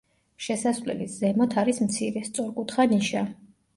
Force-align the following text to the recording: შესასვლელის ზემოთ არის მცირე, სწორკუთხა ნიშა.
შესასვლელის 0.45 1.13
ზემოთ 1.23 1.55
არის 1.65 1.81
მცირე, 1.89 2.25
სწორკუთხა 2.31 2.87
ნიშა. 2.95 3.23